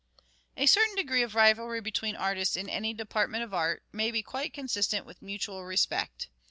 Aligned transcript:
A 0.57 0.65
certain 0.65 0.95
degree 0.95 1.21
of 1.21 1.35
rivalry 1.35 1.79
between 1.79 2.15
artists, 2.15 2.57
in 2.57 2.67
any 2.67 2.91
department 2.91 3.43
of 3.43 3.53
art, 3.53 3.83
may 3.91 4.09
be 4.09 4.23
quite 4.23 4.51
consistent 4.51 5.05
with 5.05 5.21
mutual 5.21 5.63
respect. 5.63 6.27